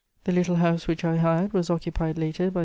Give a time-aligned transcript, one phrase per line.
[0.23, 2.59] The little house which I hired was occupied later by M.